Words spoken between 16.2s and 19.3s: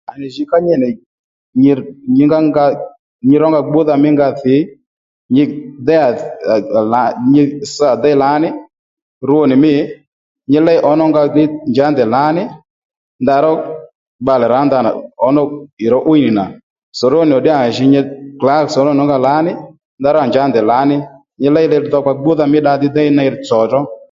nì nà sòrónì ò ddí à nì jǐ nyi klǎ sòrónì ónga